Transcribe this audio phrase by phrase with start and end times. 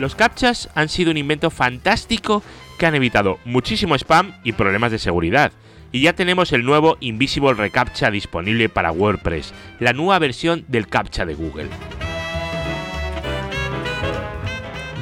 [0.00, 2.42] Los captchas han sido un invento fantástico
[2.78, 5.52] que han evitado muchísimo spam y problemas de seguridad.
[5.92, 11.26] Y ya tenemos el nuevo Invisible Recaptcha disponible para WordPress, la nueva versión del captcha
[11.26, 11.68] de Google.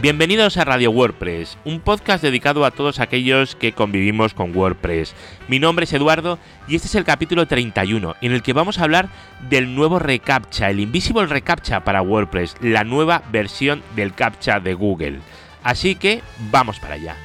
[0.00, 5.12] Bienvenidos a Radio WordPress, un podcast dedicado a todos aquellos que convivimos con WordPress.
[5.48, 6.38] Mi nombre es Eduardo
[6.68, 9.08] y este es el capítulo 31 en el que vamos a hablar
[9.50, 15.18] del nuevo reCAPTCHA, el Invisible reCAPTCHA para WordPress, la nueva versión del CAPTCHA de Google.
[15.64, 16.22] Así que
[16.52, 17.16] vamos para allá.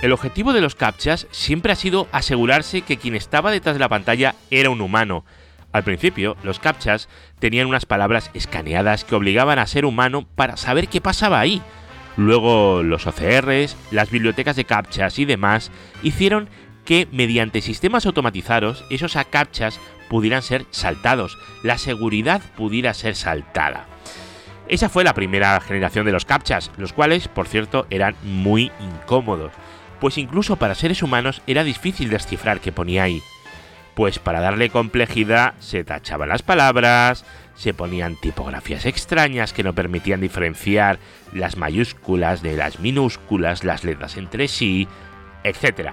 [0.00, 3.90] El objetivo de los CAPTCHAs siempre ha sido asegurarse que quien estaba detrás de la
[3.90, 5.26] pantalla era un humano,
[5.74, 7.08] al principio, los captchas
[7.40, 11.60] tenían unas palabras escaneadas que obligaban a ser humano para saber qué pasaba ahí.
[12.16, 15.72] Luego, los OCRs, las bibliotecas de captchas y demás
[16.04, 16.48] hicieron
[16.84, 23.86] que mediante sistemas automatizados esos captchas pudieran ser saltados, la seguridad pudiera ser saltada.
[24.68, 29.50] Esa fue la primera generación de los captchas, los cuales, por cierto, eran muy incómodos,
[29.98, 33.20] pues incluso para seres humanos era difícil descifrar qué ponía ahí
[33.94, 40.20] pues para darle complejidad se tachaban las palabras, se ponían tipografías extrañas que no permitían
[40.20, 40.98] diferenciar
[41.32, 44.88] las mayúsculas de las minúsculas, las letras entre sí,
[45.44, 45.90] etc.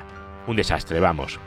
[0.48, 1.40] Un desastre, vamos.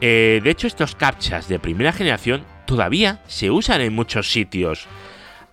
[0.00, 4.88] Eh, de hecho, estos captchas de primera generación todavía se usan en muchos sitios.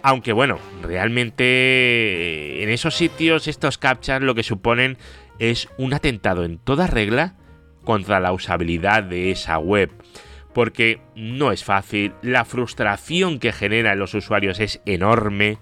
[0.01, 4.97] Aunque bueno, realmente en esos sitios estos captchas lo que suponen
[5.39, 7.35] es un atentado en toda regla
[7.85, 9.91] contra la usabilidad de esa web
[10.53, 15.57] porque no es fácil, la frustración que genera en los usuarios es enorme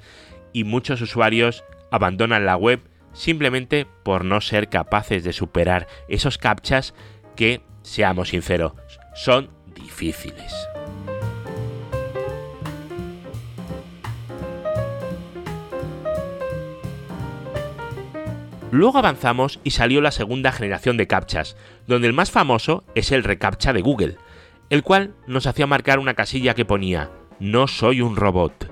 [0.54, 2.82] y muchos usuarios abandonan la web
[3.14, 6.94] simplemente por no ser capaces de superar esos captchas
[7.36, 8.74] que, seamos sinceros,
[9.14, 10.54] son difíciles.
[18.72, 21.58] Luego avanzamos y salió la segunda generación de captchas,
[21.88, 24.18] donde el más famoso es el reCAPTCHA de Google,
[24.72, 28.72] el cual nos hacía marcar una casilla que ponía No soy un robot.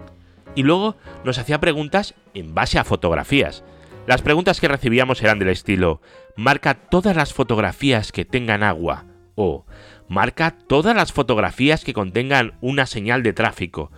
[0.56, 0.96] Y luego
[1.26, 3.66] nos hacía preguntas en base a fotografías.
[4.08, 6.02] Las preguntas que recibíamos eran del estilo
[6.38, 9.06] Marca todas las fotografías que tengan agua
[9.36, 9.66] o
[10.08, 13.92] Marca todas las fotografías que contengan una señal de tráfico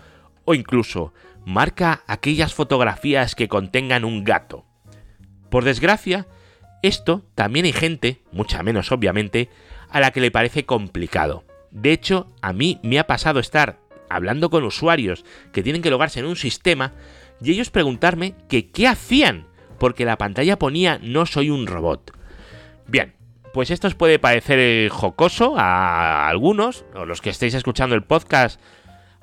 [0.44, 1.13] o incluso
[1.45, 4.66] Marca aquellas fotografías que contengan un gato.
[5.51, 6.25] Por desgracia,
[6.81, 9.50] esto también hay gente, mucha menos obviamente,
[9.91, 11.45] a la que le parece complicado.
[11.71, 15.23] De hecho, a mí me ha pasado estar hablando con usuarios
[15.53, 16.93] que tienen que logarse en un sistema
[17.41, 19.47] y ellos preguntarme que qué hacían,
[19.79, 22.11] porque la pantalla ponía no soy un robot.
[22.87, 23.15] Bien,
[23.53, 28.03] pues esto os puede parecer eh, jocoso a algunos, o los que estéis escuchando el
[28.03, 28.59] podcast,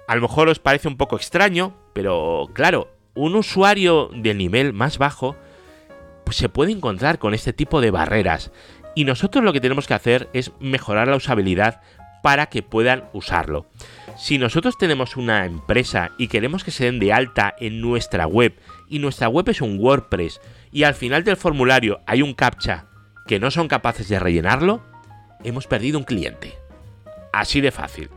[0.07, 4.99] a lo mejor os parece un poco extraño, pero claro, un usuario del nivel más
[4.99, 5.37] bajo
[6.25, 8.53] pues se puede encontrar con este tipo de barreras.
[8.95, 11.81] Y nosotros lo que tenemos que hacer es mejorar la usabilidad
[12.23, 13.67] para que puedan usarlo.
[14.17, 18.59] Si nosotros tenemos una empresa y queremos que se den de alta en nuestra web
[18.89, 20.41] y nuestra web es un WordPress
[20.73, 22.87] y al final del formulario hay un captcha
[23.27, 24.83] que no son capaces de rellenarlo,
[25.45, 26.55] hemos perdido un cliente.
[27.33, 28.11] Así de fácil.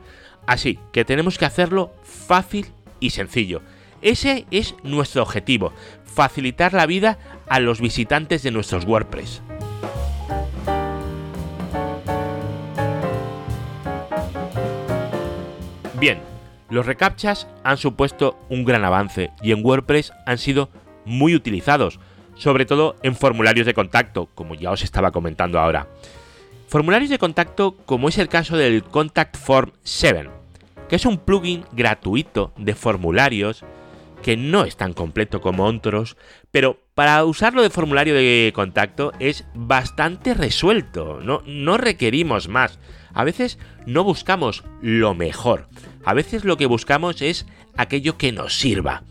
[0.47, 2.67] Así que tenemos que hacerlo fácil
[2.99, 3.61] y sencillo.
[4.01, 5.73] Ese es nuestro objetivo,
[6.03, 9.43] facilitar la vida a los visitantes de nuestros WordPress.
[16.01, 16.17] Bien,
[16.71, 20.71] los recaptchas han supuesto un gran avance y en WordPress han sido
[21.05, 21.99] muy utilizados,
[22.33, 25.85] sobre todo en formularios de contacto, como ya os estaba comentando ahora.
[26.67, 30.27] Formularios de contacto como es el caso del Contact Form 7,
[30.89, 33.63] que es un plugin gratuito de formularios
[34.23, 36.17] que no es tan completo como otros,
[36.49, 42.79] pero para usarlo de formulario de contacto es bastante resuelto, no, no requerimos más.
[43.13, 45.67] A veces no buscamos lo mejor,
[46.03, 47.45] a veces lo que buscamos es
[47.77, 49.03] aquello que nos sirva,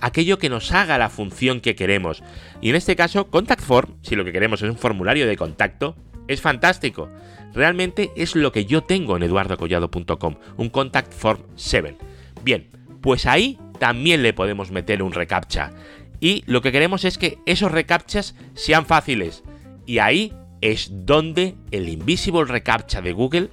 [0.00, 2.22] aquello que nos haga la función que queremos.
[2.60, 5.96] Y en este caso, Contact Form, si lo que queremos es un formulario de contacto,
[6.28, 7.08] es fantástico.
[7.54, 11.96] Realmente es lo que yo tengo en eduardocollado.com, un Contact Form 7.
[12.42, 12.68] Bien,
[13.00, 15.72] pues ahí también le podemos meter un reCAPTCHA.
[16.20, 19.42] Y lo que queremos es que esos reCAPTCHAs sean fáciles.
[19.86, 23.50] Y ahí es donde el Invisible reCAPTCHA de Google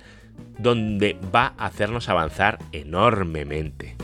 [0.57, 3.95] donde va a hacernos avanzar enormemente.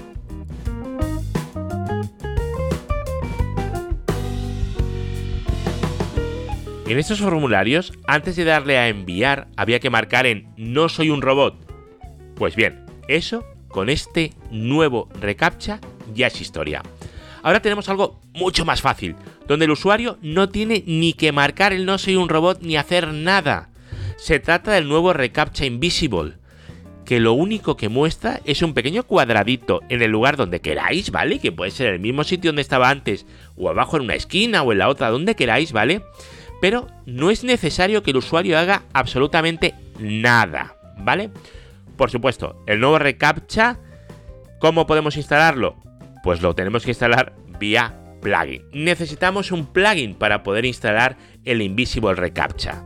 [6.90, 11.22] En estos formularios, antes de darle a enviar, había que marcar en no soy un
[11.22, 11.56] robot.
[12.34, 15.80] Pues bien, eso con este nuevo reCAPTCHA
[16.16, 16.82] ya es historia.
[17.44, 19.16] Ahora tenemos algo mucho más fácil,
[19.48, 23.14] donde el usuario no tiene ni que marcar el no soy un robot ni hacer
[23.14, 23.70] nada.
[24.18, 26.39] Se trata del nuevo reCAPTCHA Invisible,
[27.10, 31.40] que lo único que muestra es un pequeño cuadradito en el lugar donde queráis, ¿vale?
[31.40, 33.26] Que puede ser el mismo sitio donde estaba antes,
[33.56, 36.04] o abajo en una esquina o en la otra, donde queráis, ¿vale?
[36.62, 41.32] Pero no es necesario que el usuario haga absolutamente nada, ¿vale?
[41.98, 43.80] Por supuesto, el nuevo reCAPTCHA,
[44.60, 45.78] ¿cómo podemos instalarlo?
[46.22, 48.66] Pues lo tenemos que instalar vía plugin.
[48.72, 52.84] Necesitamos un plugin para poder instalar el Invisible reCAPTCHA.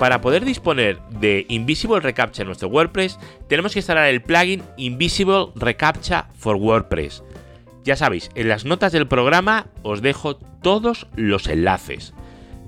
[0.00, 3.18] Para poder disponer de Invisible reCAPTCHA en nuestro WordPress,
[3.48, 7.22] tenemos que instalar el plugin Invisible reCAPTCHA for WordPress.
[7.84, 12.14] Ya sabéis, en las notas del programa os dejo todos los enlaces.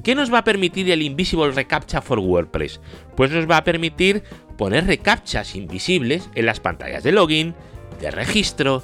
[0.05, 2.83] ¿Qué nos va a permitir el Invisible reCAPTCHA for WordPress?
[3.17, 4.25] Pues nos va a permitir
[4.59, 7.55] poner reCAPTCHAs invisibles en las pantallas de login,
[7.99, 8.83] de registro,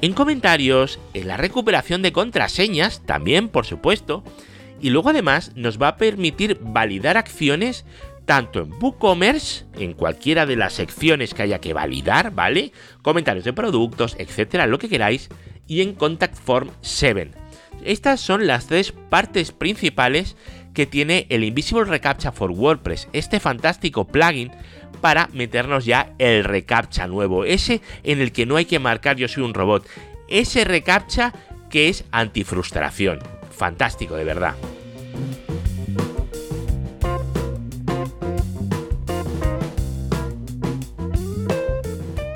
[0.00, 4.24] en comentarios, en la recuperación de contraseñas, también por supuesto,
[4.80, 7.84] y luego además nos va a permitir validar acciones
[8.24, 12.72] tanto en WooCommerce, en cualquiera de las secciones que haya que validar, ¿vale?
[13.02, 15.28] Comentarios de productos, etcétera, lo que queráis,
[15.66, 17.32] y en Contact Form 7.
[17.84, 20.36] Estas son las tres partes principales
[20.74, 24.52] que tiene el Invisible Recaptcha for WordPress, este fantástico plugin
[25.00, 29.28] para meternos ya el reCAPTCHA nuevo, ese en el que no hay que marcar yo
[29.28, 29.86] soy un robot,
[30.28, 31.32] ese reCAPTCHA
[31.70, 33.39] que es antifrustración.
[33.60, 34.54] Fantástico, de verdad.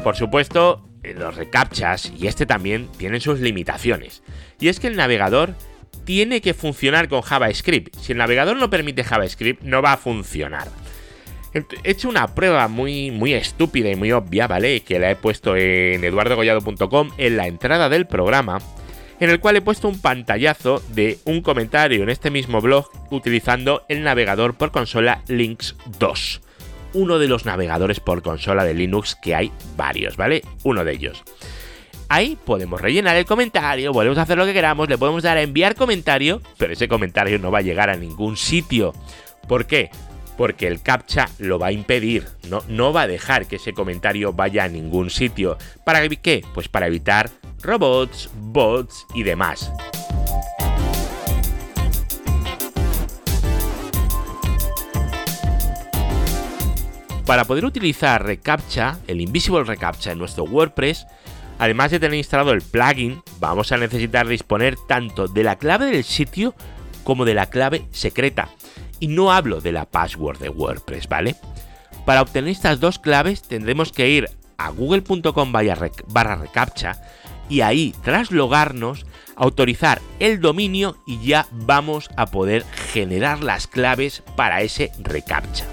[0.03, 4.23] Por supuesto, los recaptchas y este también tienen sus limitaciones.
[4.61, 5.55] Y es que el navegador
[6.05, 7.97] tiene que funcionar con JavaScript.
[7.97, 10.69] Si el navegador no permite JavaScript, no va a funcionar.
[11.55, 14.81] He hecho una prueba muy, muy estúpida y muy obvia, ¿vale?
[14.81, 18.59] Que la he puesto en eduardogollado.com en la entrada del programa,
[19.25, 23.87] en el cual he puesto un pantallazo de un comentario en este mismo blog utilizando
[23.88, 26.43] el navegador por consola Lynx 2
[26.93, 30.43] uno de los navegadores por consola de Linux que hay varios, ¿vale?
[30.62, 31.25] Uno de ellos.
[32.09, 35.75] Ahí podemos rellenar el comentario, podemos hacer lo que queramos, le podemos dar a enviar
[35.75, 38.93] comentario, pero ese comentario no va a llegar a ningún sitio.
[39.49, 39.91] ¿Por qué?
[40.37, 44.32] Porque el captcha lo va a impedir, no, no va a dejar que ese comentario
[44.32, 45.59] vaya a ningún sitio.
[45.85, 46.44] ¿Para qué?
[46.55, 47.31] Pues para evitar
[47.65, 49.73] robots, bots y demás.
[57.27, 61.07] Para poder utilizar reCAPTCHA, el Invisible reCAPTCHA en nuestro WordPress,
[61.59, 66.05] además de tener instalado el plugin, vamos a necesitar disponer tanto de la clave del
[66.05, 66.55] sitio
[67.03, 68.51] como de la clave secreta.
[69.01, 71.37] Y no hablo de la password de WordPress, ¿vale?
[72.05, 74.29] Para obtener estas dos claves tendremos que ir
[74.59, 77.01] a google.com barra reCAPTCHA
[77.49, 79.06] y ahí, tras logarnos,
[79.37, 85.67] autorizar el dominio y ya vamos a poder generar las claves para ese reCAPTCHA.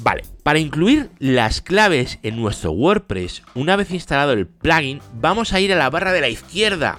[0.00, 5.60] Vale, para incluir las claves en nuestro WordPress, una vez instalado el plugin, vamos a
[5.60, 6.98] ir a la barra de la izquierda.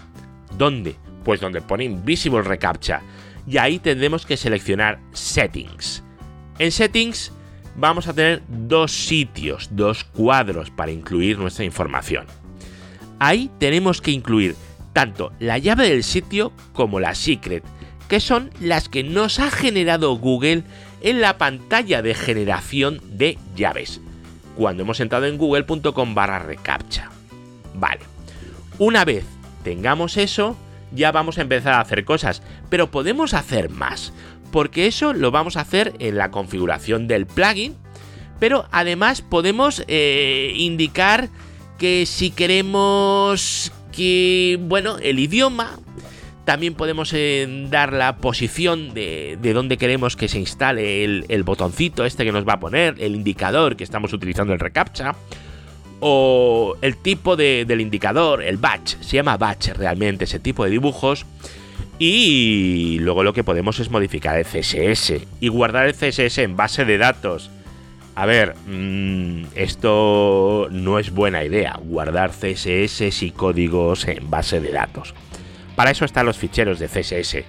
[0.57, 0.95] ¿Dónde?
[1.23, 3.01] Pues donde pone Invisible Recaptcha.
[3.47, 6.03] Y ahí tendremos que seleccionar Settings.
[6.59, 7.31] En Settings
[7.75, 12.27] vamos a tener dos sitios, dos cuadros para incluir nuestra información.
[13.19, 14.55] Ahí tenemos que incluir
[14.93, 17.63] tanto la llave del sitio como la secret,
[18.07, 20.63] que son las que nos ha generado Google
[21.01, 24.01] en la pantalla de generación de llaves,
[24.55, 27.09] cuando hemos entrado en google.com barra recaptcha.
[27.75, 28.01] Vale,
[28.77, 29.25] una vez
[29.63, 30.57] tengamos eso,
[30.91, 34.13] ya vamos a empezar a hacer cosas, pero podemos hacer más,
[34.51, 37.75] porque eso lo vamos a hacer en la configuración del plugin,
[38.39, 41.29] pero además podemos eh, indicar
[41.79, 45.79] que si queremos que, bueno, el idioma,
[46.45, 52.05] también podemos eh, dar la posición de, de dónde queremos que se instale el, botoncito
[52.05, 55.15] este que nos va a poner, el indicador que estamos utilizando el reCAPTCHA,
[55.99, 61.25] o el tipo del indicador, el batch, se llama batch realmente ese tipo de dibujos.
[61.99, 66.85] Y luego lo que podemos es modificar el CSS y guardar el CSS en base
[66.85, 67.51] de datos.
[68.19, 74.73] A ver, mm, esto no es buena idea, guardar CSS y códigos en base de
[74.73, 75.15] datos.
[75.77, 77.45] Para eso están los ficheros de CSS.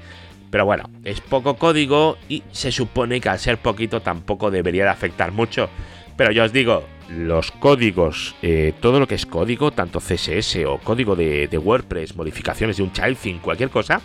[0.48, 4.90] Pero bueno, es poco código y se supone que al ser poquito tampoco debería de
[4.90, 5.68] afectar mucho.
[6.16, 10.78] Pero yo os digo, los códigos, eh, todo lo que es código, tanto CSS o
[10.78, 14.00] código de, WordPress, modificaciones de un child theme, cualquier cosa,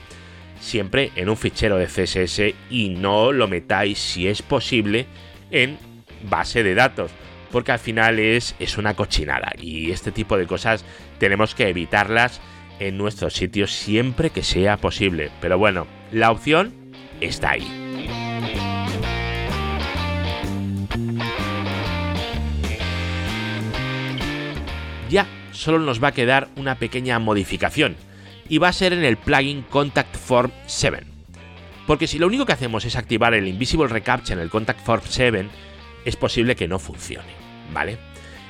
[0.60, 5.06] siempre en un fichero de CSS y no lo metáis, si es posible,
[5.52, 5.78] en
[6.30, 7.12] base de datos.
[7.52, 10.84] Porque al final es, es una cochinada y este tipo de cosas
[11.20, 12.42] tenemos que evitarlas
[12.80, 15.32] en nuestros sitios siempre que sea posible.
[15.42, 16.74] Pero bueno, la opción
[17.22, 17.86] está ahí.
[25.10, 27.96] Ya solo nos va a quedar una pequeña modificación
[28.50, 31.04] y va a ser en el plugin Contact Form 7.
[31.88, 35.04] Porque si lo único que hacemos es activar el Invisible Recaptcha en el Contact Form
[35.08, 35.48] 7,
[36.06, 37.34] es posible que no funcione,
[37.74, 37.98] ¿vale?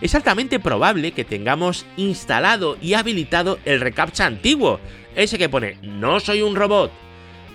[0.01, 4.79] Es altamente probable que tengamos instalado y habilitado el reCAPTCHA antiguo,
[5.15, 6.91] ese que pone no soy un robot.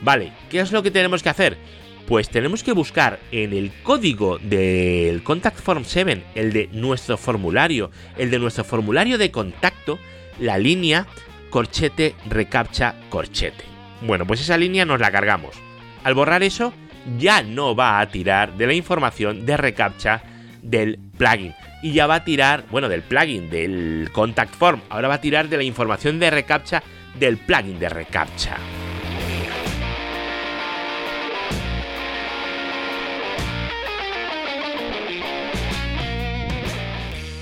[0.03, 1.59] Vale, ¿qué es lo que tenemos que hacer?
[2.07, 7.91] Pues tenemos que buscar en el código del Contact Form 7, el de nuestro formulario,
[8.17, 9.99] el de nuestro formulario de contacto,
[10.41, 11.07] la línea
[11.51, 13.65] corchete recaptcha corchete.
[14.01, 15.55] Bueno, pues esa línea nos la cargamos.
[16.03, 16.73] Al borrar eso,
[17.19, 20.23] ya no va a tirar de la información de recaptcha
[20.63, 21.55] del plugin.
[21.83, 24.81] Y ya va a tirar, bueno, del plugin, del contact form.
[24.91, 26.83] Ahora va a tirar de la información de recaptcha
[27.19, 28.57] del plugin de recaptcha.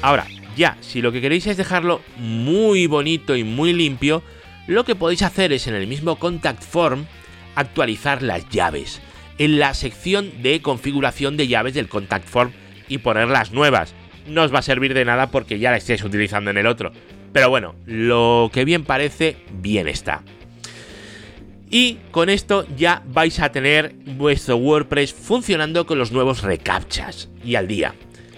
[0.01, 4.23] Ahora, ya, si lo que queréis es dejarlo muy bonito y muy limpio,
[4.69, 7.07] lo que podéis hacer es en el mismo contact form
[7.57, 9.03] actualizar las llaves
[9.39, 12.53] en la sección de configuración de llaves del contact form
[12.89, 13.95] y poner las nuevas.
[14.27, 16.93] No os va a servir de nada porque ya la estáis utilizando en el otro.
[17.33, 20.23] Pero bueno, lo que bien parece, bien está.
[21.71, 27.57] Y con esto ya vais a tener vuestro WordPress funcionando con los nuevos recaptchas y
[27.57, 27.95] al día.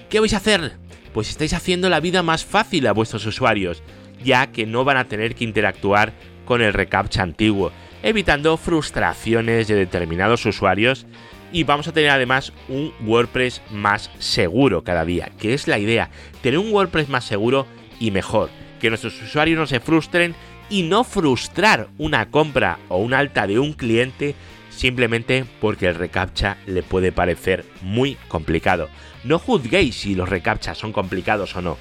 [0.09, 0.73] ¿Qué vais a hacer?
[1.15, 3.83] Pues estáis haciendo la vida más fácil a vuestros usuarios,
[4.25, 6.13] ya que no van a tener que interactuar
[6.45, 7.71] con el recaptcha antiguo,
[8.03, 11.07] evitando frustraciones de determinados usuarios
[11.53, 16.11] y vamos a tener además un WordPress más seguro cada día, que es la idea,
[16.43, 17.67] tener un WordPress más seguro
[17.99, 20.35] y mejor, que nuestros usuarios no se frustren
[20.69, 24.35] y no frustrar una compra o un alta de un cliente
[24.71, 28.89] simplemente porque el recaptcha le puede parecer muy complicado.
[29.25, 31.77] No juzguéis si los recaptchas son complicados o no.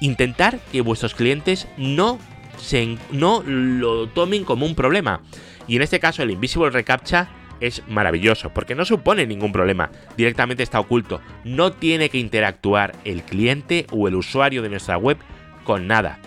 [0.00, 2.20] Intentar que vuestros clientes no,
[3.10, 5.20] no lo tomen como un problema.
[5.66, 7.28] Y en este caso el Invisible Recaptcha
[7.60, 13.22] es maravilloso porque no supone ningún problema, directamente está oculto, no tiene que interactuar el
[13.22, 15.18] cliente o el usuario de nuestra web
[15.64, 16.18] con nada.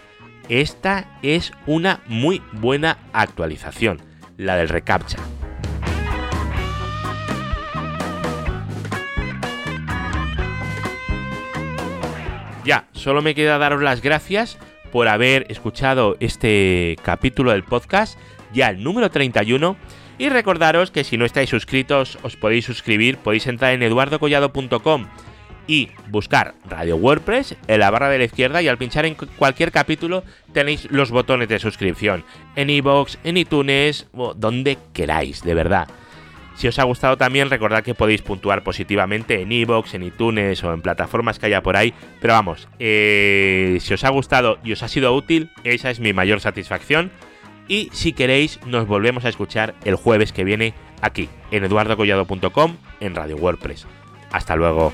[0.50, 4.02] Esta es una muy buena actualización,
[4.38, 5.20] la del reCAPTCHA.
[12.64, 14.60] Ya, solo me queda daros las gracias
[14.92, 18.18] por haber escuchado este capítulo del podcast,
[18.54, 19.78] ya el número 31.
[20.18, 25.08] Y recordaros que si no estáis suscritos, os podéis suscribir, podéis entrar en eduardocollado.com
[25.68, 29.72] y buscar Radio WordPress en la barra de la izquierda y al pinchar en cualquier
[29.72, 32.24] capítulo tenéis los botones de suscripción
[32.56, 35.88] en iVoox, en iTunes o donde queráis, de verdad.
[36.56, 40.74] Si os ha gustado también, recordad que podéis puntuar positivamente en iVoox, en iTunes o
[40.74, 41.94] en plataformas que haya por ahí.
[42.20, 46.14] Pero vamos, eh, si os ha gustado y os ha sido útil, esa es mi
[46.14, 47.12] mayor satisfacción.
[47.68, 53.16] Y si queréis, nos volvemos a escuchar el jueves que viene aquí, en eduardocollado.com, en
[53.16, 53.88] Radio WordPress.
[54.32, 54.94] Hasta luego.